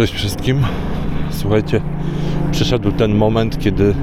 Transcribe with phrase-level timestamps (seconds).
[0.00, 0.62] Cześć wszystkim.
[1.30, 1.80] Słuchajcie,
[2.52, 3.94] przyszedł ten moment, kiedy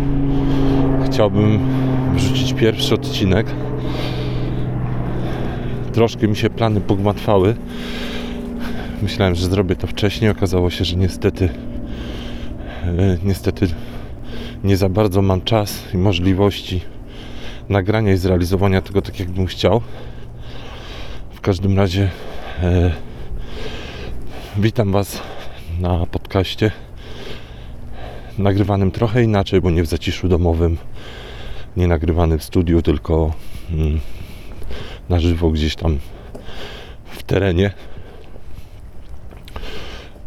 [1.05, 1.59] chciałbym
[2.13, 3.47] wrzucić pierwszy odcinek.
[5.93, 7.55] Troszkę mi się plany pogmatwały.
[9.01, 10.31] Myślałem, że zrobię to wcześniej.
[10.31, 11.49] Okazało się, że niestety
[12.83, 13.67] e, niestety
[14.63, 16.81] nie za bardzo mam czas i możliwości
[17.69, 19.81] nagrania i zrealizowania tego tak, jak bym chciał.
[21.31, 22.09] W każdym razie
[22.63, 22.91] e,
[24.57, 25.21] witam Was
[25.79, 26.71] na podcaście
[28.37, 30.77] nagrywanym trochę inaczej, bo nie w zaciszu domowym,
[31.77, 33.33] nie nagrywany w studiu, tylko
[33.71, 33.99] mm,
[35.09, 35.99] na żywo gdzieś tam
[37.05, 37.73] w terenie.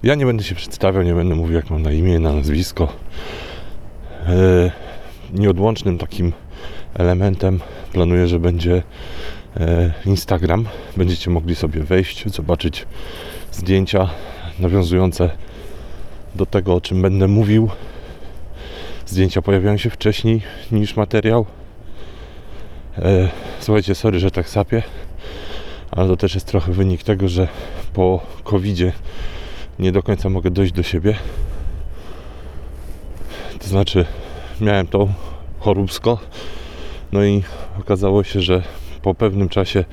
[0.03, 2.93] Ja nie będę się przedstawiał, nie będę mówił jak mam na imię, na nazwisko.
[4.27, 4.71] E,
[5.33, 6.33] nieodłącznym takim
[6.95, 7.61] elementem
[7.93, 8.83] planuję, że będzie
[9.57, 10.67] e, Instagram.
[10.97, 12.87] Będziecie mogli sobie wejść, zobaczyć
[13.53, 14.09] zdjęcia
[14.59, 15.31] nawiązujące
[16.35, 17.71] do tego, o czym będę mówił.
[19.07, 21.47] Zdjęcia pojawiają się wcześniej niż materiał.
[22.99, 23.29] E,
[23.61, 24.83] słuchajcie, sorry, że tak sapię,
[25.91, 27.49] ale to też jest trochę wynik tego, że
[27.93, 28.79] po covid
[29.81, 31.17] nie do końca mogę dojść do siebie.
[33.59, 34.05] To znaczy,
[34.61, 35.09] miałem to
[35.59, 36.19] choróbsko,
[37.13, 37.43] no i
[37.81, 38.63] okazało się, że
[39.03, 39.85] po pewnym czasie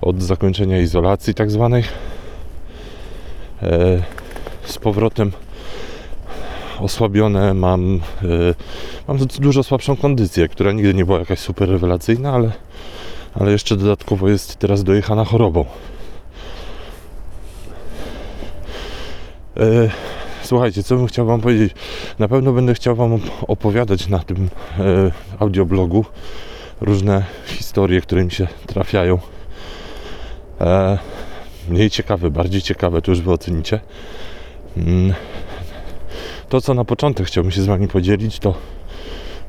[0.00, 1.84] od zakończenia izolacji tak zwanej
[3.62, 4.02] e,
[4.64, 5.32] z powrotem
[6.80, 8.54] osłabione mam e,
[9.08, 12.52] mam dużo słabszą kondycję, która nigdy nie była jakaś super rewelacyjna, ale,
[13.34, 15.64] ale jeszcze dodatkowo jest teraz dojechana chorobą.
[20.44, 21.74] Słuchajcie, co bym chciał Wam powiedzieć?
[22.18, 26.04] Na pewno będę chciał Wam opowiadać na tym e, audioblogu
[26.80, 29.18] różne historie, które mi się trafiają.
[30.60, 30.98] E,
[31.68, 33.80] mniej ciekawe, bardziej ciekawe, to już Wy ocenicie.
[34.76, 35.14] Mm.
[36.48, 38.54] To, co na początek chciałbym się z Wami podzielić, to,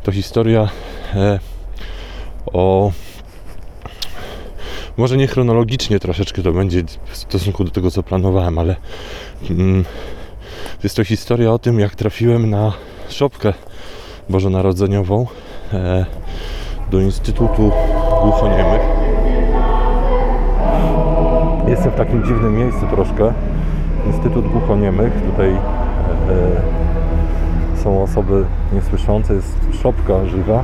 [0.03, 0.69] to historia
[1.15, 1.39] e,
[2.45, 2.91] o.
[4.97, 8.75] Może nie chronologicznie troszeczkę to będzie w stosunku do tego, co planowałem, ale
[10.83, 12.73] jest to historia o tym, jak trafiłem na
[13.09, 13.53] szopkę
[14.29, 15.27] bożonarodzeniową
[15.73, 16.05] e,
[16.91, 17.71] do Instytutu
[18.21, 18.81] Głuchoniemych.
[21.67, 23.33] Jestem w takim dziwnym miejscu troszkę.
[24.07, 25.13] Instytut Głuchoniemych.
[25.13, 25.57] Tutaj e,
[27.83, 29.33] są osoby niesłyszące.
[29.33, 30.63] Jest szopka żywa.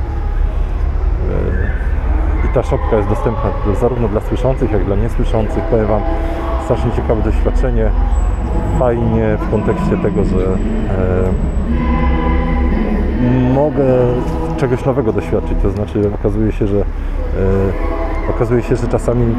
[2.50, 3.50] I ta szopka jest dostępna
[3.80, 5.64] zarówno dla słyszących, jak i dla niesłyszących.
[5.64, 6.02] Powiem Wam,
[6.64, 7.90] strasznie ciekawe doświadczenie.
[8.78, 11.32] Fajnie w kontekście tego, że e,
[13.54, 13.84] mogę
[14.56, 15.58] czegoś nowego doświadczyć.
[15.62, 16.84] To znaczy okazuje się, że e,
[18.30, 19.34] okazuje się, że czasami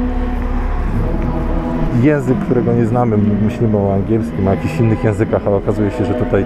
[2.02, 6.14] język, którego nie znamy, myślimy o angielskim, o jakichś innych językach, ale okazuje się, że
[6.14, 6.46] tutaj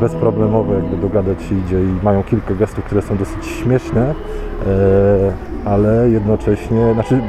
[0.00, 4.14] bezproblemowo jakby dogadać się idzie i mają kilka gestów, które są dosyć śmieszne,
[4.66, 7.20] e, ale jednocześnie, znaczy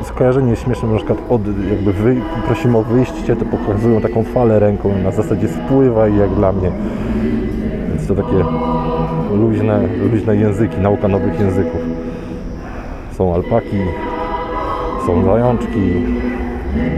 [0.00, 4.58] e, skojarzenie śmieszne, na przykład od, jakby wy, prosimy o wyjście, to pokazują taką falę
[4.60, 6.70] ręką na zasadzie spływaj jak dla mnie.
[7.88, 8.44] Więc to takie
[9.34, 9.80] luźne,
[10.12, 11.80] luźne języki, nauka nowych języków.
[13.12, 13.76] Są alpaki,
[15.06, 15.92] są zajączki,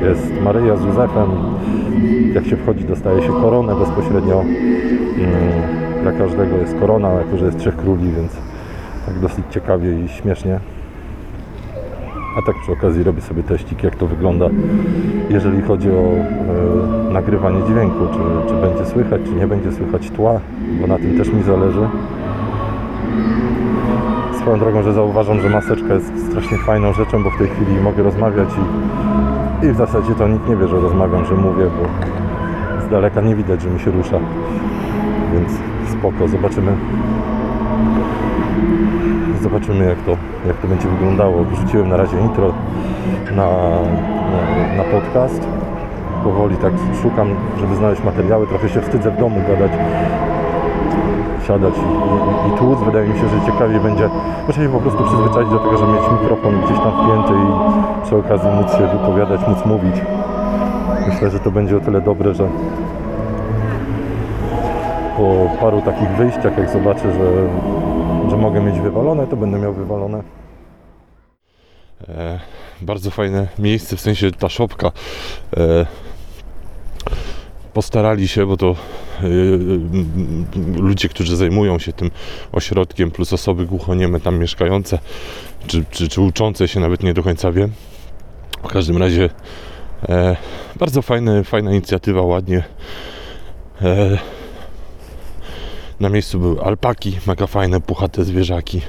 [0.03, 1.31] jest Maryja z Józefem.
[2.35, 4.41] Jak się wchodzi, dostaje się koronę bezpośrednio.
[4.41, 8.33] Mm, Dla każdego jest korona, jako że jest trzech króli, więc
[9.07, 10.61] tak dosyć ciekawie i śmiesznie.
[12.39, 14.47] A tak przy okazji robię sobie teścik, jak to wygląda,
[15.31, 20.41] jeżeli chodzi o e, nagrywanie dźwięku, czy, czy będzie słychać, czy nie będzie słychać tła,
[20.81, 21.89] bo na tym też mi zależy.
[24.41, 28.03] Swoją drogą, że zauważam, że maseczka jest strasznie fajną rzeczą, bo w tej chwili mogę
[28.03, 28.49] rozmawiać
[29.63, 31.89] i, i w zasadzie to nikt nie wie, że rozmawiam, że mówię, bo
[32.87, 34.19] z daleka nie widać, że mi się rusza.
[35.33, 35.53] Więc
[35.99, 36.73] spoko, zobaczymy.
[39.43, 41.45] Zobaczymy jak to, jak to będzie wyglądało.
[41.45, 42.53] Wrzuciłem na razie intro
[43.37, 43.47] na,
[44.33, 45.49] na, na podcast.
[46.25, 47.29] Powoli tak szukam,
[47.61, 48.47] żeby znaleźć materiały.
[48.47, 49.71] Trochę się wstydzę w domu gadać
[51.47, 52.79] siadać i, i, i tłuc.
[52.83, 54.09] Wydaje mi się, że ciekawiej będzie.
[54.47, 57.47] Muszę się po prostu przyzwyczaić do tego, żeby mieć mikrofon gdzieś tam wpięty i
[58.05, 59.97] przy okazji móc się wypowiadać, móc mówić.
[61.09, 62.49] Myślę, że to będzie o tyle dobre, że
[65.17, 67.49] po paru takich wyjściach, jak zobaczę, że,
[68.31, 70.23] że mogę mieć wywalone, to będę miał wywalone.
[72.09, 72.41] E,
[72.83, 74.93] bardzo fajne miejsce, w sensie ta szopka.
[75.57, 75.87] E,
[77.73, 78.77] postarali się, bo to
[79.23, 82.11] yy, yy, ludzie, którzy zajmują się tym
[82.53, 84.99] ośrodkiem, plus osoby głuchonieme tam mieszkające,
[85.67, 87.73] czy, czy, czy uczące się, nawet nie do końca wiem.
[88.63, 89.31] W każdym razie
[90.09, 90.37] e,
[90.77, 92.65] bardzo fajne, fajna inicjatywa, ładnie.
[93.83, 94.19] E,
[96.01, 98.81] na miejscu były alpaki, mega fajne, puchate zwierzaki.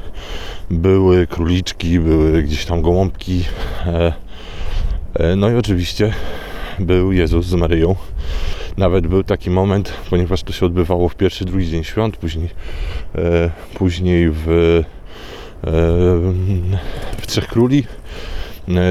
[0.72, 3.44] Były króliczki, były gdzieś tam gołąbki.
[3.86, 4.14] E,
[5.14, 6.14] e, no i oczywiście
[6.80, 7.96] był Jezus z Maryją.
[8.78, 12.50] Nawet był taki moment, ponieważ to się odbywało w pierwszy, drugi dzień świąt, później,
[13.16, 14.84] e, później w,
[17.18, 17.84] w Trzech Króli,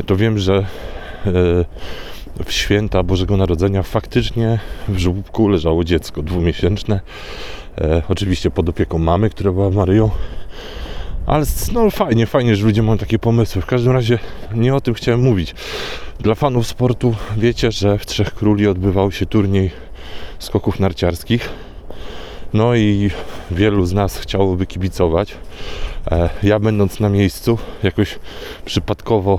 [0.06, 0.66] to wiem, że
[2.44, 4.58] w święta Bożego Narodzenia faktycznie
[4.88, 7.00] w żłóbku leżało dziecko dwumiesięczne.
[7.80, 10.10] E, oczywiście pod opieką mamy, która była Maryją.
[11.26, 13.62] Ale no fajnie, fajnie, że ludzie mają takie pomysły.
[13.62, 14.18] W każdym razie
[14.54, 15.54] nie o tym chciałem mówić.
[16.20, 19.70] Dla fanów sportu wiecie, że w Trzech Króli odbywał się turniej
[20.38, 21.48] skoków narciarskich.
[22.52, 23.10] No i
[23.50, 25.34] wielu z nas chciałoby kibicować.
[26.10, 28.18] E, Ja będąc na miejscu, jakoś
[28.64, 29.38] przypadkowo,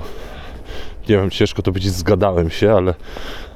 [1.08, 2.94] nie wiem, ciężko to powiedzieć, zgadałem się, ale,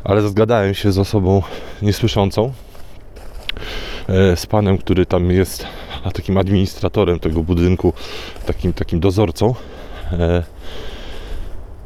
[0.05, 1.43] ale zgadałem się z osobą
[1.83, 2.53] niesłyszącą,
[4.37, 5.67] z panem, który tam jest
[6.15, 7.93] takim administratorem tego budynku,
[8.47, 9.55] takim, takim dozorcą.
[10.13, 10.43] E,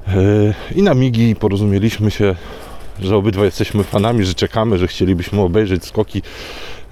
[0.09, 2.35] e, I na migi porozumieliśmy się,
[3.01, 6.23] że obydwa jesteśmy fanami, że czekamy, że chcielibyśmy obejrzeć skoki.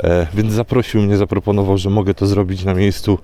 [0.04, 3.18] E, więc zaprosił mnie, zaproponował, że mogę to zrobić na miejscu,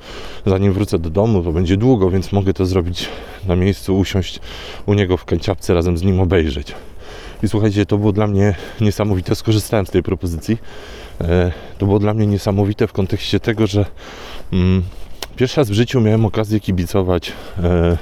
[0.46, 1.42] zanim wrócę do domu.
[1.42, 3.08] To będzie długo, więc mogę to zrobić
[3.46, 4.40] na miejscu, usiąść
[4.86, 6.74] u niego w kanciapce, razem z nim obejrzeć.
[7.42, 9.34] I słuchajcie, to było dla mnie niesamowite.
[9.34, 10.58] Skorzystałem z tej propozycji.
[11.20, 13.84] E, to było dla mnie niesamowite w kontekście tego, że
[14.52, 14.82] mm,
[15.36, 17.32] pierwszy raz w życiu miałem okazję kibicować.
[17.62, 17.96] E,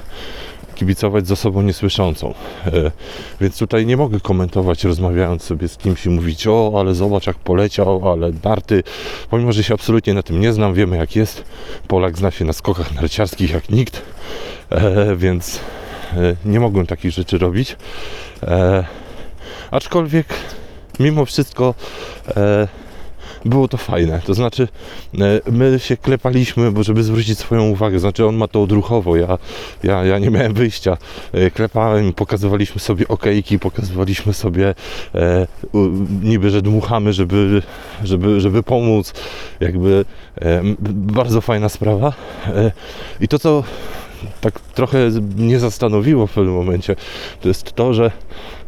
[0.75, 2.33] kibicować z osobą niesłyszącą.
[2.65, 2.91] E,
[3.41, 7.37] więc tutaj nie mogę komentować, rozmawiając sobie z kimś i mówić, o, ale zobacz jak
[7.37, 8.83] poleciał, ale narty.
[9.29, 11.43] Pomimo, że się absolutnie na tym nie znam, wiemy jak jest.
[11.87, 14.01] Polak zna się na skokach narciarskich jak nikt,
[15.17, 15.59] więc
[16.45, 17.75] nie mogłem takich rzeczy robić.
[19.71, 20.27] Aczkolwiek
[20.99, 21.73] mimo wszystko
[23.45, 24.21] było to fajne.
[24.25, 24.67] To znaczy,
[25.19, 27.99] e, my się klepaliśmy, bo żeby zwrócić swoją uwagę.
[27.99, 29.15] Znaczy, on ma to odruchowo.
[29.15, 29.37] Ja,
[29.83, 30.97] ja, ja nie miałem wyjścia.
[31.33, 34.75] E, Klepałem, pokazywaliśmy sobie okejki, pokazywaliśmy sobie
[35.15, 35.47] e,
[36.21, 37.61] niby, że dmuchamy, żeby,
[38.03, 39.13] żeby, żeby pomóc.
[39.59, 40.05] Jakby
[40.41, 40.61] e,
[40.91, 42.13] bardzo fajna sprawa.
[42.47, 42.71] E,
[43.21, 43.63] I to, co
[44.41, 46.95] tak trochę mnie zastanowiło w pewnym momencie,
[47.41, 48.11] to jest to, że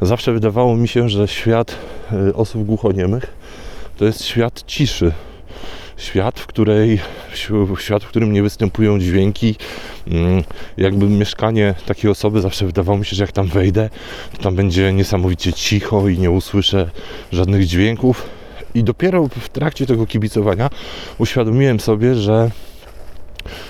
[0.01, 1.75] zawsze wydawało mi się, że świat
[2.11, 3.40] e, osób głuchoniemych
[4.01, 5.11] to jest świat ciszy.
[5.97, 6.99] Świat, w której
[7.79, 9.55] świat, w którym nie występują dźwięki.
[10.07, 10.43] Mm,
[10.77, 13.89] Jakby mieszkanie takiej osoby zawsze wydawało mi się, że jak tam wejdę,
[14.37, 16.91] to tam będzie niesamowicie cicho i nie usłyszę
[17.31, 18.29] żadnych dźwięków.
[18.73, 20.69] I dopiero w trakcie tego kibicowania
[21.17, 22.51] uświadomiłem sobie, że,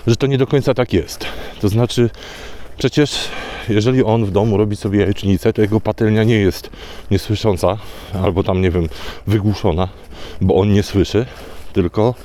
[0.07, 1.25] że to nie do końca tak jest.
[1.61, 2.09] To znaczy,
[2.81, 3.29] przecież
[3.69, 6.69] jeżeli on w domu robi sobie jajecznicę, to jego patelnia nie jest
[7.11, 7.77] niesłysząca,
[8.23, 8.89] albo tam, nie wiem,
[9.27, 9.87] wygłuszona,
[10.41, 11.25] bo on nie słyszy,
[11.73, 12.15] tylko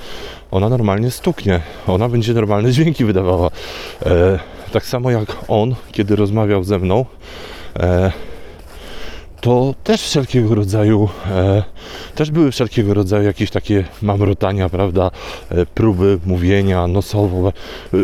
[0.51, 1.61] ona normalnie stuknie.
[1.87, 3.49] Ona będzie normalne dźwięki wydawała.
[4.05, 4.39] E,
[4.71, 7.05] tak samo jak on, kiedy rozmawiał ze mną,
[7.79, 8.11] e,
[9.47, 11.63] to też wszelkiego rodzaju, e,
[12.15, 15.11] też były wszelkiego rodzaju jakieś takie mamrotania, prawda,
[15.49, 17.51] e, próby mówienia nosowo, e,
[17.97, 18.01] e,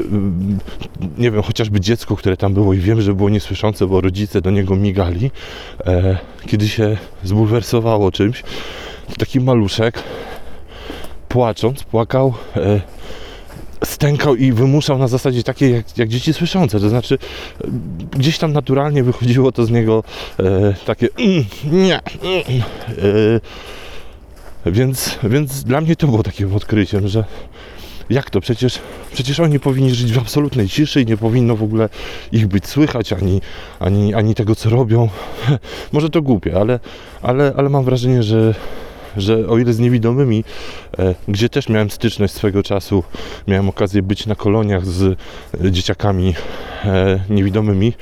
[1.17, 4.51] nie wiem, chociażby dziecko, które tam było i wiem, że było niesłyszące, bo rodzice do
[4.51, 5.31] niego migali,
[5.85, 8.43] e, kiedy się zbulwersowało czymś,
[9.17, 10.03] taki maluszek,
[11.29, 12.81] płacząc, płakał, e,
[13.85, 16.79] stękał i wymuszał na zasadzie takiej jak, jak dzieci słyszące.
[16.79, 17.17] To znaczy,
[18.11, 20.03] gdzieś tam naturalnie wychodziło to z niego
[20.39, 21.99] e, takie mm, nie.
[22.23, 22.61] Mm,
[24.65, 27.23] e, więc, więc dla mnie to było takim odkryciem, że
[28.09, 28.41] jak to?
[28.41, 28.79] Przecież,
[29.13, 31.89] przecież oni powinni żyć w absolutnej ciszy i nie powinno w ogóle
[32.31, 33.41] ich być słychać, ani,
[33.79, 35.09] ani, ani tego, co robią.
[35.93, 36.79] Może to głupie, ale,
[37.21, 38.55] ale, ale mam wrażenie, że,
[39.17, 40.43] że o ile z niewidomymi,
[40.99, 43.03] e, gdzie też miałem styczność swego czasu,
[43.47, 45.19] miałem okazję być na koloniach z
[45.63, 46.35] e, dzieciakami
[46.85, 47.93] e, niewidomymi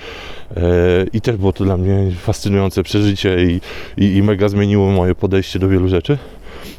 [1.13, 3.62] i też było to dla mnie fascynujące przeżycie i,
[3.98, 6.18] i, i mega zmieniło moje podejście do wielu rzeczy.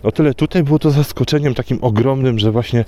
[0.02, 2.84] O tyle tutaj było to zaskoczeniem takim ogromnym, że właśnie,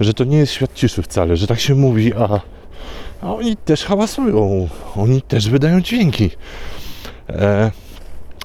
[0.00, 2.40] że to nie jest świat ciszy wcale, że tak się mówi, a,
[3.22, 6.30] a oni też hałasują, oni też wydają dźwięki.
[7.28, 7.70] E,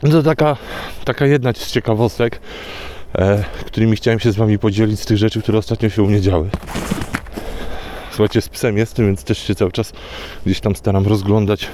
[0.01, 0.57] to taka,
[1.05, 2.39] taka jedna z ciekawostek,
[3.15, 6.21] e, którymi chciałem się z Wami podzielić z tych rzeczy, które ostatnio się u mnie
[6.21, 6.49] działy.
[8.09, 9.93] Słuchajcie, z psem jestem, więc też się cały czas
[10.45, 11.67] gdzieś tam staram rozglądać,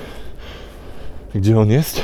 [1.36, 2.01] gdzie on jest.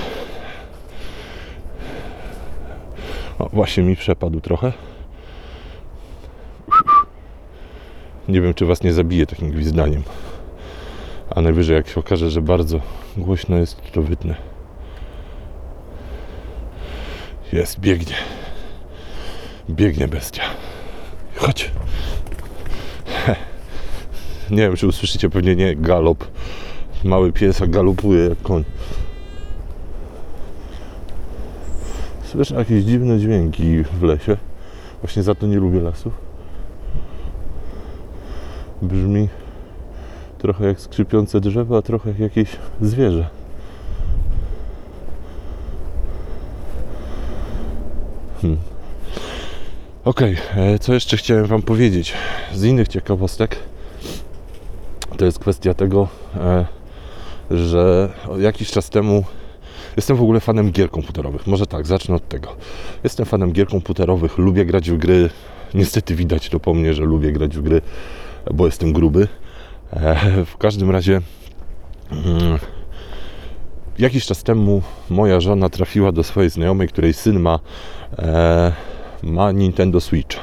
[3.39, 4.73] O, właśnie mi przepadł trochę.
[8.27, 10.03] Nie wiem, czy was nie zabije takim gwizdaniem.
[11.29, 12.79] A najwyżej, jak się okaże, że bardzo
[13.17, 14.48] głośno jest, to wytnę.
[17.53, 18.15] Jest, biegnie.
[19.69, 20.43] Biegnie bestia.
[21.35, 21.71] Chodź.
[24.49, 26.27] Nie wiem, czy usłyszycie, pewnie nie, galop.
[27.03, 28.63] Mały pies, galopuje jak koń.
[32.23, 34.37] Słyszę jakieś dziwne dźwięki w lesie.
[35.01, 36.13] Właśnie za to nie lubię lasów.
[38.81, 39.27] Brzmi
[40.37, 42.49] trochę jak skrzypiące drzewo, a trochę jak jakieś
[42.81, 43.38] zwierzę.
[48.41, 48.57] Hmm.
[50.05, 52.13] Okej, e, co jeszcze chciałem Wam powiedzieć
[52.53, 53.55] z innych ciekawostek?
[55.17, 56.65] To jest kwestia tego, e,
[57.51, 59.23] że jakiś czas temu
[59.97, 61.47] jestem w ogóle fanem gier komputerowych.
[61.47, 62.55] Może tak, zacznę od tego.
[63.03, 65.29] Jestem fanem gier komputerowych, lubię grać w gry.
[65.73, 67.81] Niestety widać to po mnie, że lubię grać w gry,
[68.53, 69.27] bo jestem gruby.
[69.93, 71.21] E, W każdym razie
[72.11, 72.59] mm,
[73.99, 77.59] jakiś czas temu moja żona trafiła do swojej znajomej, której syn ma,
[78.19, 78.71] e,
[79.23, 80.37] ma Nintendo Switch.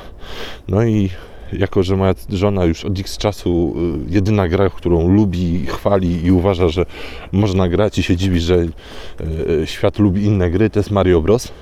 [0.68, 1.10] No i
[1.52, 3.74] jako, że moja żona już od x czasu
[4.08, 6.86] y, jedyna gra, którą lubi, chwali i uważa, że
[7.32, 11.52] można grać i się dziwi, że y, świat lubi inne gry, to jest Mario Bros.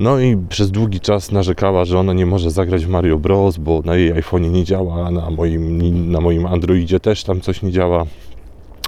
[0.00, 3.82] No i przez długi czas narzekała, że ona nie może zagrać w Mario Bros, bo
[3.84, 8.06] na jej iPhone'ie nie działa, na moim, na moim Androidzie też tam coś nie działa.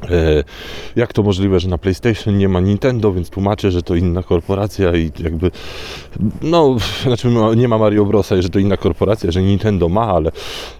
[0.03, 0.45] E,
[0.97, 4.97] Jak to możliwe, że na PlayStation nie ma Nintendo, więc tłumaczę, że to inna korporacja
[4.97, 5.50] i jakby
[6.43, 10.31] no, znaczy ma- nie ma Mario Brosa, że to inna korporacja, że Nintendo ma, ale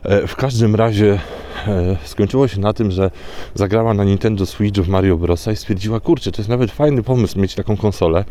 [0.03, 1.21] e, w każdym razie
[1.67, 3.11] e, skończyło się na tym, że
[3.55, 7.41] zagrała na Nintendo Switch w Mario Brosa i stwierdziła, kurczę, to jest nawet fajny pomysł
[7.41, 8.25] mieć taką konsolę,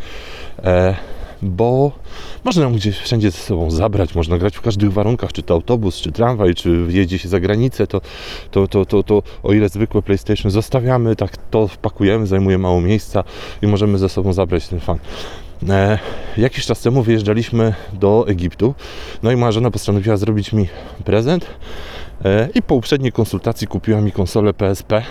[1.41, 1.91] bo
[2.43, 6.01] można ją gdzieś wszędzie ze sobą zabrać, można grać w każdych warunkach, czy to autobus,
[6.01, 8.01] czy tramwaj, czy jedzie się za granicę, to,
[8.51, 13.23] to, to, to, to o ile zwykłe PlayStation zostawiamy, tak to wpakujemy, zajmuje mało miejsca
[13.61, 14.99] i możemy ze sobą zabrać ten fan.
[15.69, 15.99] E,
[16.37, 18.73] jakiś czas temu wyjeżdżaliśmy do Egiptu,
[19.23, 20.67] no i moja żona postanowiła zrobić mi
[21.05, 21.45] prezent
[22.25, 25.03] e, i po uprzedniej konsultacji kupiła mi konsolę PSP,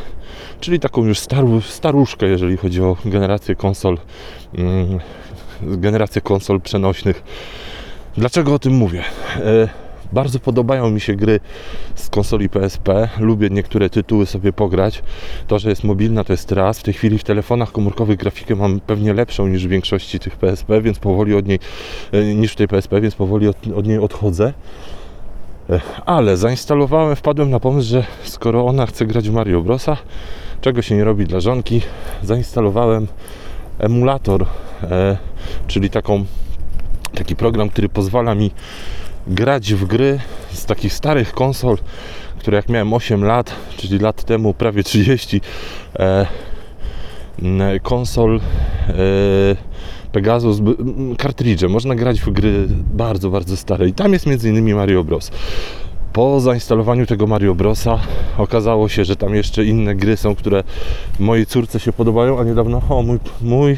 [0.61, 3.99] czyli taką już staru, staruszkę, jeżeli chodzi o generację konsol,
[4.55, 5.01] mm,
[5.67, 7.23] generację konsol przenośnych.
[8.17, 9.03] Dlaczego o tym mówię?
[9.37, 9.69] E,
[10.13, 11.41] bardzo podobają mi się gry
[11.95, 13.09] z konsoli PSP.
[13.19, 15.03] Lubię niektóre tytuły sobie pograć.
[15.47, 16.79] To, że jest mobilna, to jest raz.
[16.79, 20.81] W tej chwili w telefonach komórkowych grafikę mam pewnie lepszą niż w większości tych PSP,
[20.81, 21.59] więc powoli od niej,
[22.13, 24.53] e, niż w tej PSP, więc powoli od, od niej odchodzę.
[25.71, 29.97] E, Ale zainstalowałem, wpadłem na pomysł, że skoro ona chce grać w Mario Brosa,
[30.61, 31.81] czego się nie robi dla żonki,
[32.23, 33.07] zainstalowałem
[33.79, 34.47] emulator,
[34.83, 35.17] e,
[35.67, 36.25] czyli taką,
[37.15, 38.51] taki program, który pozwala mi
[39.27, 40.21] grać w gry
[40.53, 41.79] z takich starych konsol,
[42.39, 45.41] które jak miałem 8 lat, czyli lat temu prawie 30,
[45.99, 46.27] e,
[47.83, 48.41] konsol
[48.89, 48.95] e,
[50.13, 50.61] Pegasus,
[51.19, 51.69] kartridże.
[51.69, 54.75] Można grać w gry bardzo, bardzo stare i tam jest m.in.
[54.75, 55.31] Mario Bros.
[56.13, 57.99] Po zainstalowaniu tego Mario Brosa
[58.39, 60.63] okazało się, że tam jeszcze inne gry są, które
[61.19, 63.77] mojej córce się podobają, a niedawno o, mój, mój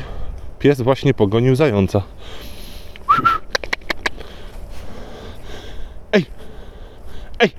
[0.59, 2.03] pies właśnie pogonił zająca.
[6.13, 6.27] Ej!
[7.39, 7.51] Ej!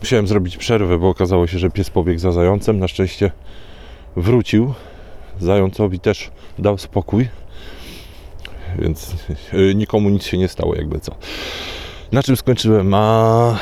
[0.00, 2.78] Musiałem zrobić przerwę, bo okazało się, że pies pobiegł za zającem.
[2.78, 3.30] Na szczęście
[4.16, 4.74] wrócił.
[5.40, 7.28] Zającowi też dał spokój.
[8.78, 9.14] Więc
[9.54, 11.14] y, nikomu nic się nie stało, jakby co.
[12.12, 12.94] Na czym skończyłem?
[12.94, 13.58] A...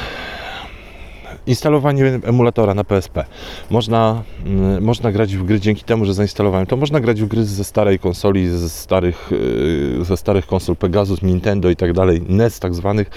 [1.47, 3.25] Instalowanie emulatora na PSP.
[3.71, 6.77] Można, mm, można grać w gry dzięki temu, że zainstalowałem to.
[6.77, 11.71] Można grać w gry ze starej konsoli, ze starych, yy, ze starych konsol Pegasus, Nintendo
[11.71, 13.11] i tak dalej, NES tak zwanych,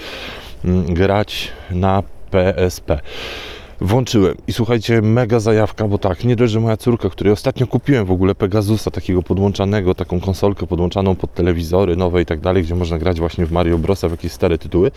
[0.64, 3.00] mm, grać na PSP.
[3.80, 8.06] Włączyłem i słuchajcie, mega zajawka, bo tak, nie dość, że moja córka, której ostatnio kupiłem
[8.06, 12.74] w ogóle Pegasusa, takiego podłączanego, taką konsolkę podłączaną pod telewizory nowe i tak dalej, gdzie
[12.74, 14.90] można grać właśnie w Mario Brosa, w jakieś stare tytuły.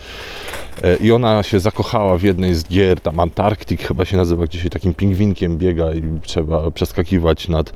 [0.82, 4.58] E, I ona się zakochała w jednej z gier, tam Antarktyk chyba się nazywa, gdzie
[4.58, 7.72] się takim pingwinkiem biega i trzeba przeskakiwać nad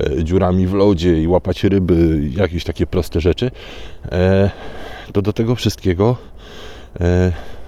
[0.00, 3.50] e, dziurami w lodzie i łapać ryby, jakieś takie proste rzeczy.
[4.12, 4.50] E,
[5.12, 6.16] To do tego wszystkiego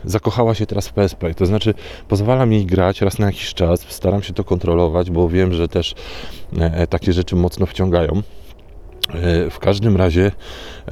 [0.09, 1.35] zakochała się teraz w PSP.
[1.35, 1.75] To znaczy,
[2.09, 5.95] pozwala mi grać raz na jakiś czas, staram się to kontrolować, bo wiem, że też
[6.59, 8.23] e, takie rzeczy mocno wciągają.
[9.15, 10.33] E, W każdym razie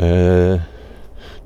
[0.01, 0.77] e,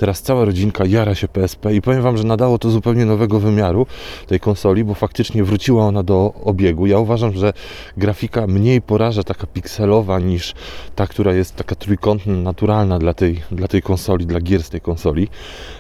[0.01, 3.87] Teraz cała rodzinka jara się PSP i powiem Wam, że nadało to zupełnie nowego wymiaru
[4.27, 6.87] tej konsoli, bo faktycznie wróciła ona do obiegu.
[6.87, 7.53] Ja uważam, że
[7.97, 10.55] grafika mniej poraża taka pikselowa niż
[10.95, 14.81] ta, która jest taka trójkątna, naturalna dla tej, dla tej konsoli, dla gier z tej
[14.81, 15.29] konsoli.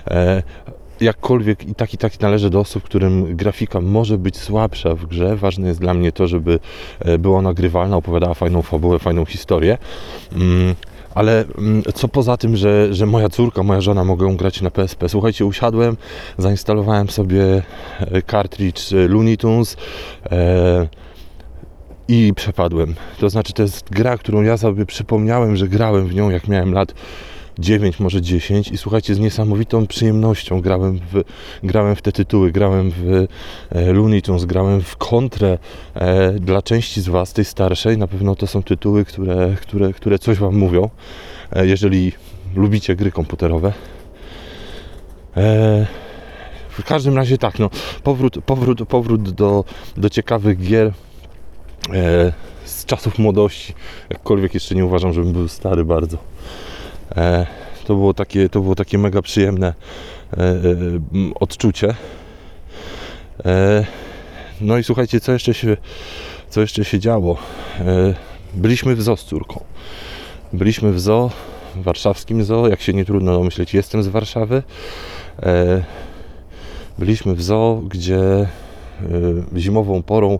[0.06, 0.42] E,
[1.00, 5.36] jakkolwiek i tak i tak należy do osób, którym grafika może być słabsza w grze.
[5.36, 6.60] Ważne jest dla mnie to, żeby
[6.98, 9.78] e, była nagrywalna, opowiadała fajną fabułę, fajną historię.
[10.32, 10.74] Mm,
[11.14, 15.08] ale mm, co poza tym, że, że moja córka, moja żona mogą grać na PSP.
[15.08, 15.96] Słuchajcie, usiadłem,
[16.38, 17.62] zainstalowałem sobie
[18.00, 19.76] e, cartridge e, Looney Tunes
[22.08, 22.94] i przepadłem.
[23.18, 26.72] To znaczy, to jest gra, którą ja sobie przypomniałem, że grałem w nią, jak miałem
[26.72, 26.94] lat
[27.60, 31.22] 9, może 10 i słuchajcie, z niesamowitą przyjemnością grałem w,
[31.62, 33.26] grałem w te tytuły, grałem w
[33.70, 35.58] e, Looney Tunes, grałem w kontrę
[35.94, 40.18] e, dla części z Was, tej starszej, na pewno to są tytuły, które, które, które
[40.18, 40.90] coś Wam mówią,
[41.52, 42.12] e, jeżeli
[42.54, 43.72] lubicie gry komputerowe.
[46.70, 47.70] W każdym razie tak, no,
[48.02, 49.64] powrót, powrót, powrót do,
[49.96, 50.92] do ciekawych gier
[52.64, 53.74] z czasów młodości,
[54.10, 56.18] jakkolwiek jeszcze nie uważam, żebym był stary bardzo.
[57.16, 57.46] E,
[57.84, 59.74] to, było takie, to było takie mega przyjemne
[60.32, 60.54] e, e,
[61.40, 61.94] odczucie.
[64.60, 65.76] No i słuchajcie, co jeszcze się,
[66.48, 67.36] co jeszcze się działo?
[68.54, 69.64] Byliśmy w zoo z córką.
[70.52, 71.30] Byliśmy w zoo,
[71.74, 74.62] w warszawskim zoo, jak się nie trudno domyśleć, jestem z Warszawy.
[76.98, 78.48] Byliśmy w zoo, gdzie
[79.56, 80.38] zimową porą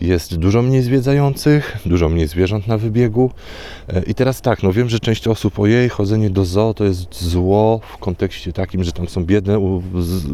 [0.00, 3.30] jest dużo mniej zwiedzających, dużo mniej zwierząt na wybiegu.
[3.88, 7.22] E, I teraz tak, no wiem, że część osób, ojej, chodzenie do zoo to jest
[7.22, 9.58] zło w kontekście takim, że tam są biedne,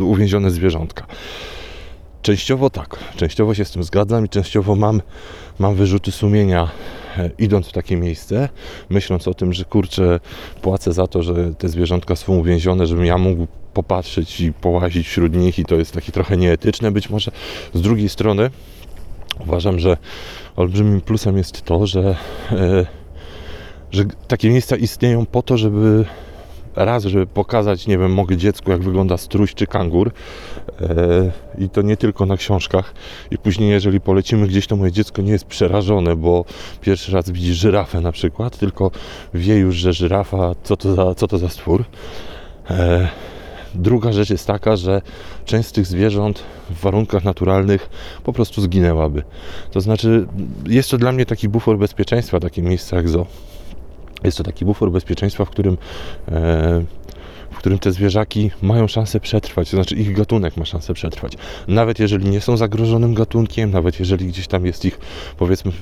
[0.00, 1.06] uwięzione zwierzątka.
[2.22, 5.02] Częściowo tak, częściowo się z tym zgadzam i częściowo mam,
[5.58, 6.70] mam wyrzuty sumienia
[7.18, 8.48] e, idąc w takie miejsce,
[8.90, 10.20] myśląc o tym, że kurczę,
[10.62, 15.36] płacę za to, że te zwierzątka są uwięzione, żebym ja mógł popatrzeć i połazić wśród
[15.36, 17.30] nich i to jest takie trochę nieetyczne być może.
[17.74, 18.50] Z drugiej strony
[19.40, 19.96] uważam, że
[20.56, 22.16] olbrzymim plusem jest to, że,
[22.52, 22.86] e,
[23.90, 26.04] że takie miejsca istnieją po to, żeby
[26.76, 30.12] raz, żeby pokazać, nie wiem, mogę dziecku, jak wygląda struś czy kangur
[30.80, 32.94] e, i to nie tylko na książkach
[33.30, 36.44] i później, jeżeli polecimy gdzieś, to moje dziecko nie jest przerażone, bo
[36.80, 38.90] pierwszy raz widzi żyrafę na przykład, tylko
[39.34, 41.84] wie już, że żyrafa, co to za, co to za stwór.
[43.74, 45.02] Druga rzecz jest taka, że
[45.44, 47.90] część z tych zwierząt w warunkach naturalnych
[48.24, 49.22] po prostu zginęłaby.
[49.70, 50.26] To znaczy,
[50.66, 53.26] jest to dla mnie taki bufor bezpieczeństwa, takie miejsce jak zoo.
[54.24, 55.76] Jest to taki bufor bezpieczeństwa, w którym,
[56.28, 56.84] e,
[57.62, 61.32] którym te zwierzaki mają szansę przetrwać, to znaczy ich gatunek ma szansę przetrwać.
[61.68, 64.98] Nawet jeżeli nie są zagrożonym gatunkiem, nawet jeżeli gdzieś tam jest ich
[65.38, 65.72] powiedzmy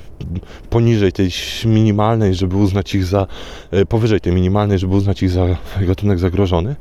[0.69, 1.29] poniżej tej
[1.65, 3.27] minimalnej, żeby uznać ich za,
[3.71, 5.47] e, powyżej tej minimalnej, żeby uznać ich za
[5.81, 6.75] gatunek zagrożony,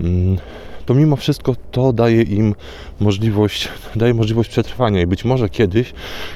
[0.00, 0.38] mm,
[0.86, 2.54] to mimo wszystko to daje im
[3.00, 5.92] możliwość, daje możliwość przetrwania i być może kiedyś,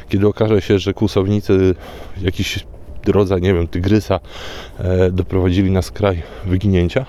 [0.09, 1.75] kiedy okaże się, że kłusownicy
[2.23, 2.65] jakiś
[3.07, 4.21] rodzaj, nie wiem, tygrysa
[4.79, 7.07] e, doprowadzili na skraj wyginięcia,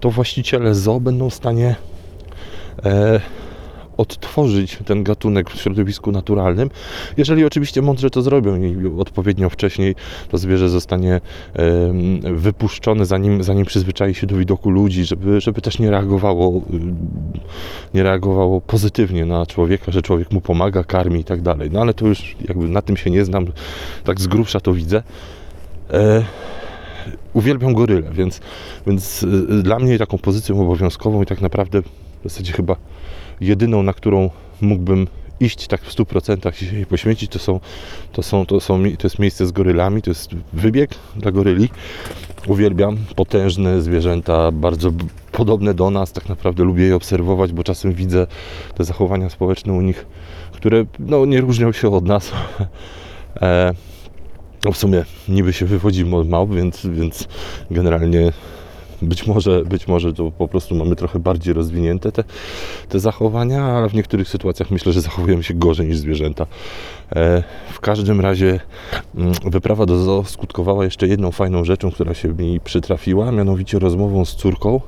[0.00, 1.76] to właściciele zoo będą w stanie
[2.84, 3.20] e,
[3.96, 6.70] odtworzyć ten gatunek w środowisku naturalnym,
[7.16, 9.94] jeżeli oczywiście mądrze to zrobią i odpowiednio wcześniej
[10.28, 11.20] to zwierzę zostanie
[11.54, 16.96] em, wypuszczone, zanim, zanim przyzwyczai się do widoku ludzi, żeby, żeby też nie reagowało, ym,
[17.94, 21.70] nie reagowało pozytywnie na człowieka, że człowiek mu pomaga, karmi i tak dalej.
[21.72, 23.46] No ale to już jakby na tym się nie znam,
[24.04, 25.02] tak z grubsza to widzę.
[27.36, 28.40] E, uwielbiam goryle, więc,
[28.86, 32.76] więc y, dla mnie taką pozycją obowiązkową i tak naprawdę w zasadzie chyba
[33.40, 35.06] jedyną, na którą mógłbym
[35.40, 37.60] iść tak w 100% i się poświęcić, to są,
[38.12, 41.68] to są, to są, to jest miejsce z gorylami, to jest wybieg dla goryli.
[42.46, 44.90] Uwielbiam potężne zwierzęta, bardzo
[45.32, 48.26] podobne do nas, tak naprawdę lubię je obserwować, bo czasem widzę
[48.74, 50.06] te zachowania społeczne u nich,
[50.52, 52.32] które no, nie różnią się od nas.
[54.66, 57.28] No w sumie niby się wywodzimy od małp, więc, więc
[57.70, 58.32] generalnie
[59.02, 62.24] być może, być może to po prostu mamy trochę bardziej rozwinięte te,
[62.88, 66.46] te zachowania, ale w niektórych sytuacjach myślę, że zachowujemy się gorzej niż zwierzęta.
[67.16, 68.60] E, w każdym razie
[69.14, 74.24] mm, wyprawa do zoo skutkowała jeszcze jedną fajną rzeczą, która się mi przytrafiła, mianowicie rozmową
[74.24, 74.80] z córką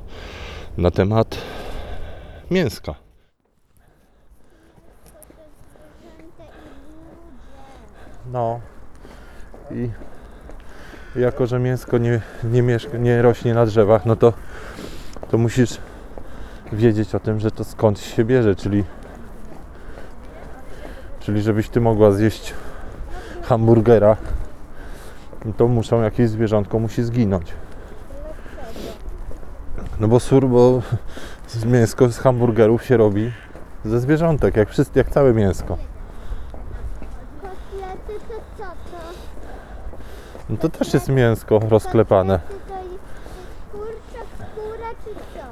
[0.78, 1.38] na temat
[2.50, 2.94] mięska.
[8.32, 8.60] No
[9.70, 9.90] i
[11.16, 14.32] jako, że mięsko nie, nie, mieszka, nie rośnie na drzewach, no to,
[15.30, 15.78] to musisz
[16.72, 18.84] wiedzieć o tym, że to skąd się bierze, czyli
[21.28, 22.54] czyli żebyś ty mogła zjeść
[23.42, 24.16] hamburgera,
[25.56, 27.52] to muszą jakieś zwierzątko musi zginąć.
[30.00, 30.82] No bo sur, bo
[31.66, 33.32] mięsko z hamburgerów się robi
[33.84, 35.78] ze zwierzątek, jak, wszystko, jak całe mięsko.
[37.40, 38.98] Kotlety to co to?
[40.50, 42.40] No to też jest mięsko rozklepane.
[42.50, 42.64] Jest
[43.72, 45.46] kurczak, skóra czy co?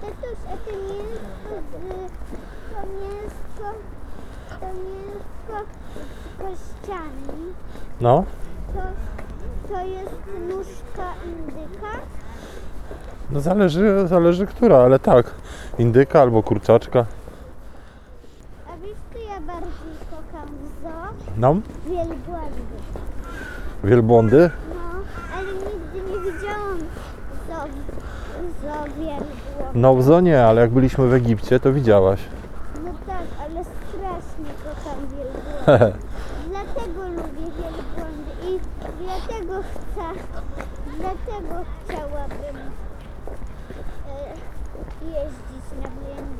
[0.00, 2.74] Tatuś, a to mięsko z...
[2.74, 3.78] To mięsko...
[4.60, 7.54] To mięsko z kościami.
[8.00, 8.24] No,
[8.74, 8.80] To,
[9.74, 10.16] to jest
[10.48, 11.88] nóżka indyka?
[13.30, 15.34] no zależy, zależy która, ale tak.
[15.78, 17.06] Indyka albo kurczaczka.
[18.68, 21.27] A wiesz co ja bardziej kocham w zoo?
[21.38, 22.62] No, Wielbłądy.
[23.84, 24.50] wielbłądy.
[24.74, 24.80] No,
[25.36, 26.78] ale nigdy nie widziałam
[27.48, 27.68] zoo,
[28.62, 29.74] zoo wielbłąd.
[29.74, 32.20] No w zonie, ale jak byliśmy w Egipcie, to widziałaś.
[32.84, 35.98] No tak, ale strasznie kocham wielbłądy.
[36.50, 38.60] Dlatego lubię wielbłądy i
[39.04, 40.04] dlatego chcę,
[40.98, 42.56] dlatego chciałabym
[44.08, 44.28] e,
[45.04, 46.37] jeździć na, wielbłą-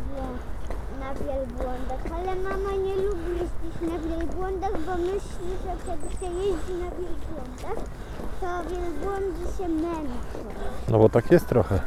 [1.09, 2.03] na wielbłądach.
[2.17, 7.85] Ale mama nie lubi jeździć na wielbłądach, bo myśli, że kiedy się jeździ na wielbłądach,
[8.41, 10.39] to wielbłądy się męczą.
[10.89, 11.81] No bo tak jest trochę.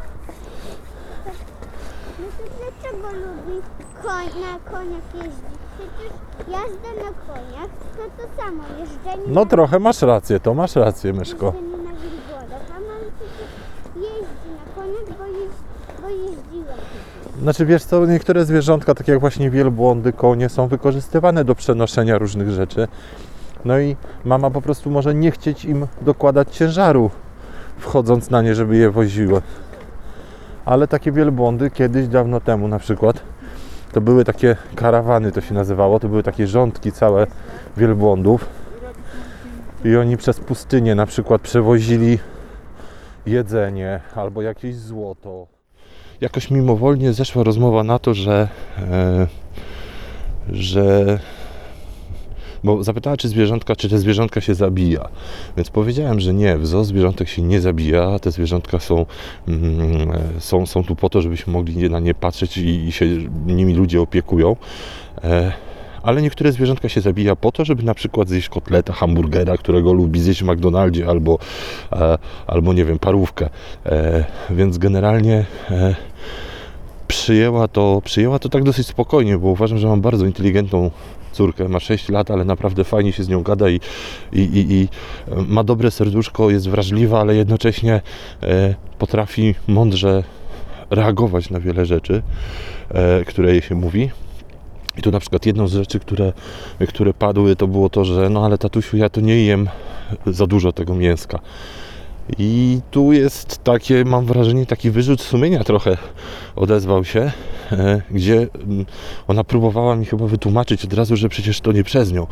[2.20, 3.62] No to dlaczego lubi
[4.04, 5.62] koń, na koniach jeździć?
[5.78, 6.12] Przecież
[6.48, 11.14] jazda na koniach to to samo, jeżdżenie No na, trochę masz rację, to masz rację,
[11.14, 11.46] Myszko.
[11.46, 12.62] jeżdżenie na wielbłądach.
[12.70, 13.50] A mam przecież
[13.96, 15.52] jeździ na koniach, bo, jeź,
[16.02, 16.74] bo jeździła.
[17.42, 22.50] Znaczy wiesz co, niektóre zwierzątka, tak jak właśnie wielbłądy, konie, są wykorzystywane do przenoszenia różnych
[22.50, 22.88] rzeczy.
[23.66, 27.12] No i mama po prostu może nie chcieć im dokładać ciężaru,
[27.78, 29.42] wchodząc na nie, żeby je woziły.
[30.66, 33.22] Ale takie wielbłądy kiedyś, dawno temu na przykład,
[33.92, 37.28] to były takie karawany, to się nazywało, to były takie rządki całe
[37.78, 38.46] wielbłądów.
[39.86, 42.20] I oni przez pustynię na przykład przewozili
[43.26, 45.51] jedzenie albo jakieś złoto
[46.22, 49.28] jakoś mimowolnie zeszła rozmowa na to, że, e,
[50.50, 51.20] że
[52.64, 55.10] bo zapytała, czy zwierzątka, czy te zwierzątka się zabija.
[55.58, 58.20] Więc powiedziałem, że nie, w zoo zwierzątek się nie zabija.
[58.20, 59.06] Te zwierzątka są,
[59.48, 63.06] mm, są, są tu po to, żebyśmy mogli na nie patrzeć i, i się
[63.46, 64.56] nimi ludzie opiekują.
[65.24, 65.52] E,
[66.04, 70.22] ale niektóre zwierzątka się zabija po to, żeby na przykład zjeść kotleta, hamburgera, którego lubi
[70.22, 71.40] zjeść w McDonaldzie albo,
[71.92, 73.50] e, albo nie wiem, parówkę.
[73.86, 75.96] E, więc generalnie e,
[77.12, 80.92] przyjęła to, przyjęła to tak dosyć spokojnie, bo uważam, że mam bardzo inteligentną
[81.32, 83.80] córkę, ma 6 lat, ale naprawdę fajnie się z nią gada i,
[84.34, 84.88] i, i, i
[85.48, 88.02] ma dobre serduszko, jest wrażliwa, ale jednocześnie
[88.44, 90.24] e, potrafi mądrze
[90.90, 92.22] reagować na wiele rzeczy,
[92.90, 94.10] e, które jej się mówi.
[94.98, 96.34] I tu na przykład jedną z rzeczy, które,
[96.88, 99.70] które padły, to było to, że no ale tatusiu, ja to nie jem
[100.26, 101.40] za dużo tego mięska.
[102.38, 105.98] I tu jest takie, mam wrażenie, taki wyrzut sumienia trochę
[106.56, 107.32] odezwał się,
[107.72, 108.86] e, gdzie mm,
[109.28, 112.28] ona próbowała mi chyba wytłumaczyć od razu, że przecież to nie przez nią.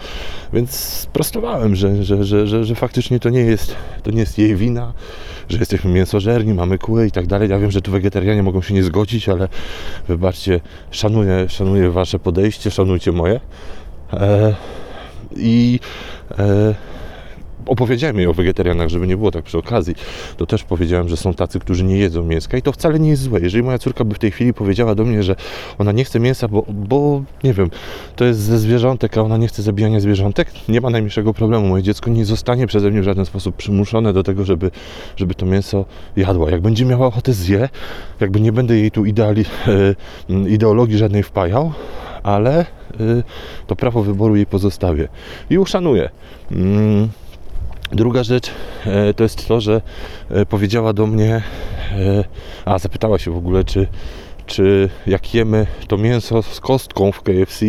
[0.53, 4.55] Więc sprostowałem, że, że, że, że, że faktycznie to nie, jest, to nie jest jej
[4.55, 4.93] wina,
[5.49, 7.49] że jesteśmy mięsożerni, mamy kły i tak dalej.
[7.49, 9.47] Ja wiem, że tu wegetarianie mogą się nie zgodzić, ale
[10.07, 10.59] wybaczcie,
[10.91, 13.39] szanuję, szanuję wasze podejście, szanujcie moje.
[14.13, 14.55] E,
[15.35, 15.79] I
[16.39, 16.75] e,
[17.69, 19.95] opowiedziałem jej o wegetarianach, żeby nie było tak przy okazji,
[20.37, 23.21] to też powiedziałem, że są tacy, którzy nie jedzą mięska i to wcale nie jest
[23.21, 23.39] złe.
[23.39, 25.35] Jeżeli moja córka by w tej chwili powiedziała do mnie, że
[25.77, 27.69] ona nie chce mięsa, bo, bo nie wiem,
[28.15, 31.67] to jest ze zwierzątek, a ona nie chce zabijania zwierzątek, nie ma najmniejszego problemu.
[31.67, 34.71] Moje dziecko nie zostanie przeze mnie w żaden sposób przymuszone do tego, żeby,
[35.15, 36.49] żeby to mięso jadła.
[36.49, 37.69] Jak będzie miała ochotę, zje.
[38.19, 39.45] Jakby nie będę jej tu ideali,
[40.29, 41.71] e, ideologii żadnej wpajał,
[42.23, 42.65] ale e,
[43.67, 45.07] to prawo wyboru jej pozostawię
[45.49, 46.09] i uszanuję.
[47.91, 48.51] Druga rzecz
[48.85, 49.81] e, to jest to, że
[50.29, 51.43] e, powiedziała do mnie, e,
[52.65, 53.87] a zapytała się w ogóle, czy,
[54.45, 57.65] czy jak jemy to mięso z kostką w KFC,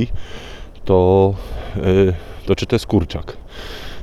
[0.85, 1.35] to,
[2.47, 3.37] to czy to jest kurczak.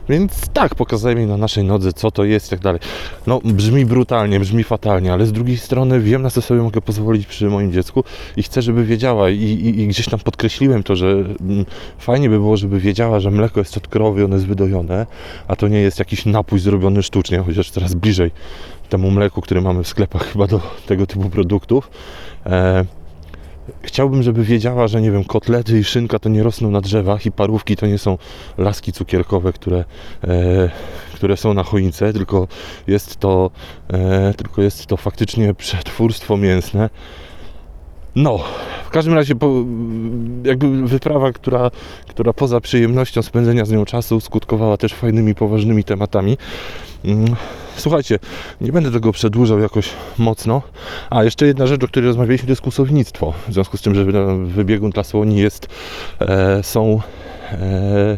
[0.10, 2.82] Więc tak, pokazałem jej na naszej nodze, co to jest i tak dalej.
[3.28, 7.28] No, brzmi brutalnie, brzmi fatalnie, ale z drugiej strony wiem, na co sobie mogę pozwolić
[7.28, 8.04] przy moim dziecku
[8.38, 11.66] i chcę, żeby wiedziała i, i, i gdzieś tam podkreśliłem to, że mm,
[12.00, 15.06] fajnie by było, żeby wiedziała, że mleko jest od krowy, ono jest wydojone,
[15.48, 18.32] a to nie jest jakiś napój zrobiony sztucznie, chociaż coraz bliżej
[18.90, 21.90] temu mleku, który mamy w sklepach chyba do tego typu produktów.
[22.46, 22.86] E,
[23.82, 27.32] Chciałbym, żeby wiedziała, że nie wiem, kotlety i szynka to nie rosną na drzewach i
[27.32, 28.18] parówki to nie są
[28.58, 29.86] laski cukierkowe, które,
[30.24, 30.70] e,
[31.14, 32.48] które są na choince, tylko
[32.88, 33.52] jest to,
[33.94, 36.90] e, tylko jest to faktycznie przetwórstwo mięsne.
[38.18, 38.40] No,
[38.86, 39.52] w każdym razie po,
[40.44, 41.72] jakby wyprawa, która,
[42.08, 46.38] która poza przyjemnością spędzenia z nią czasu skutkowała też fajnymi, poważnymi tematami.
[47.06, 47.36] Mm,
[47.76, 48.20] Słuchajcie,
[48.62, 50.62] nie będę tego przedłużał jakoś mocno.
[51.10, 53.34] A jeszcze jedna rzecz, o której rozmawialiśmy, to jest kłusownictwo.
[53.48, 54.06] W związku z tym, że
[54.46, 55.68] wybiegun dla słoni jest,
[56.20, 57.02] e, są
[57.52, 58.18] e,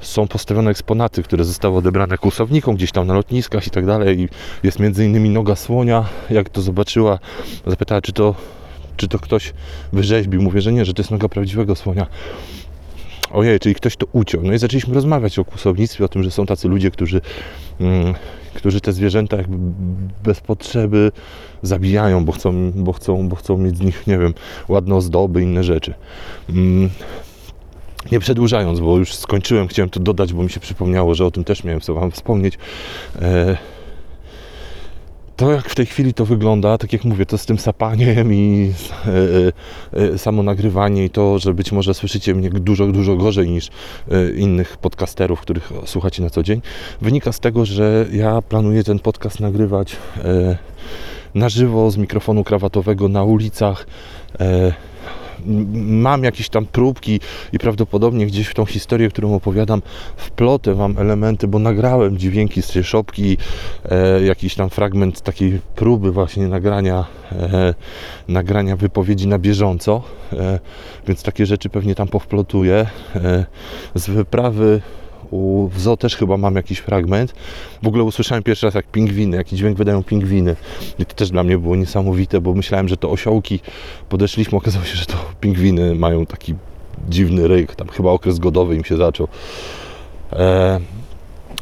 [0.00, 4.28] są postawione eksponaty, które zostały odebrane kłusownikom gdzieś tam na lotniskach i tak dalej.
[4.62, 6.04] Jest między innymi noga słonia.
[6.30, 7.18] Jak to zobaczyła,
[7.66, 8.34] zapytała, czy to,
[8.98, 9.52] czy to ktoś
[9.92, 10.42] wyrzeźbił.
[10.42, 12.06] Mówię, że nie, że to jest noga prawdziwego słonia.
[13.30, 14.42] Ojej, czyli ktoś to uciął.
[14.42, 17.20] No i zaczęliśmy rozmawiać o kłusownictwie, o tym, że są tacy ludzie, którzy,
[17.80, 18.14] mm,
[18.54, 19.56] którzy te zwierzęta jakby
[20.24, 21.12] bez potrzeby
[21.62, 24.34] zabijają, bo chcą, bo, chcą, bo chcą mieć z nich, nie wiem,
[24.68, 25.94] ładne ozdoby, inne rzeczy.
[26.50, 26.90] Mm,
[28.12, 31.44] nie przedłużając, bo już skończyłem, chciałem to dodać, bo mi się przypomniało, że o tym
[31.44, 32.58] też miałem sobie Wam wspomnieć.
[33.22, 33.56] E,
[35.38, 38.72] to jak w tej chwili to wygląda, tak jak mówię, to z tym sapaniem i
[39.94, 43.68] e, e, samo nagrywanie i to, że być może słyszycie mnie dużo, dużo gorzej niż
[44.10, 46.60] e, innych podcasterów, których słuchacie na co dzień,
[47.00, 50.58] wynika z tego, że ja planuję ten podcast nagrywać e,
[51.34, 53.86] na żywo z mikrofonu krawatowego na ulicach.
[54.40, 54.72] E,
[55.76, 57.20] mam jakieś tam próbki
[57.52, 59.82] i prawdopodobnie gdzieś w tą historię, którą opowiadam,
[60.16, 63.36] wplotę wam elementy, bo nagrałem dźwięki z tej szopki,
[63.84, 67.74] e, jakiś tam fragment takiej próby właśnie nagrania, e,
[68.28, 70.58] nagrania wypowiedzi na bieżąco, e,
[71.06, 72.86] więc takie rzeczy pewnie tam powplotuję.
[73.16, 73.44] E,
[73.94, 74.80] z wyprawy
[75.30, 77.34] u w zoo też chyba mam jakiś fragment.
[77.82, 80.56] W ogóle usłyszałem pierwszy raz jak pingwiny, jaki dźwięk wydają pingwiny.
[80.98, 83.60] I to też dla mnie było niesamowite, bo myślałem, że to osiołki.
[84.08, 86.54] Podeszliśmy, okazało się, że to pingwiny mają taki
[87.08, 87.74] dziwny ryk.
[87.74, 89.28] Tam chyba okres godowy im się zaczął.
[90.32, 90.80] E,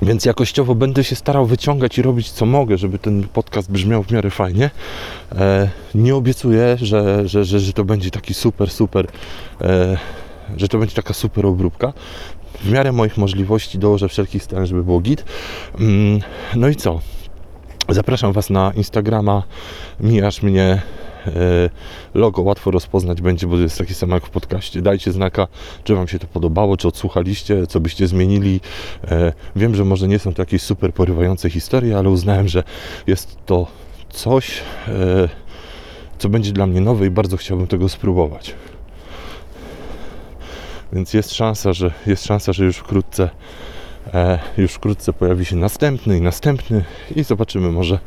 [0.03, 4.11] więc jakościowo będę się starał wyciągać i robić co mogę, żeby ten podcast brzmiał w
[4.11, 4.71] miarę fajnie.
[5.33, 9.07] E, nie obiecuję, że, że, że, że to będzie taki super, super,
[9.61, 9.97] e,
[10.57, 11.93] że to będzie taka super obróbka.
[12.61, 15.25] W miarę moich możliwości dołożę wszelkich starań, żeby było git.
[15.81, 16.21] Mm,
[16.57, 17.01] No i co?
[17.89, 19.43] Zapraszam Was na Instagrama.
[20.01, 20.83] Mijasz mnie.
[21.27, 21.33] e,
[22.15, 24.83] Logo łatwo rozpoznać będzie, bo jest taki sam jak w podcaście.
[24.83, 25.47] Dajcie znaka,
[25.85, 28.61] czy Wam się to podobało, czy odsłuchaliście, co byście zmienili.
[29.09, 32.63] E, Wiem, że może nie są to jakieś super porywające historie, ale uznałem, że
[33.07, 33.67] jest to
[34.11, 34.51] coś,
[34.89, 35.29] e,
[36.19, 38.55] co będzie dla mnie nowe i bardzo chciałbym tego spróbować.
[40.93, 43.31] Więc jest szansa, że jest szansa, że już wkrótce
[44.15, 46.85] e, już wkrótce pojawi się następny i następny
[47.17, 47.99] i zobaczymy, może,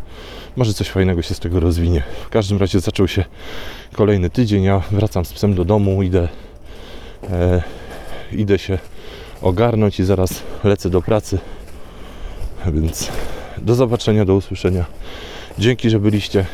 [0.55, 2.03] może coś fajnego się z tego rozwinie.
[2.25, 3.25] W każdym razie zaczął się
[3.93, 6.27] kolejny tydzień, ja wracam z psem do domu, idę
[7.29, 7.61] e,
[8.31, 8.79] idę się
[9.41, 11.39] ogarnąć i zaraz lecę do pracy.
[12.73, 13.11] Więc
[13.57, 14.85] do zobaczenia, do usłyszenia.
[15.57, 16.45] Dzięki, że byliście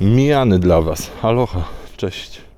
[0.00, 1.10] mijany dla Was.
[1.22, 1.64] Aloha,
[1.96, 2.51] cześć.